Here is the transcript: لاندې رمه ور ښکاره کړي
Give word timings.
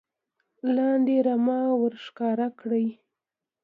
لاندې 0.75 1.15
رمه 1.25 1.59
ور 1.79 1.93
ښکاره 2.05 2.47
کړي 2.59 2.87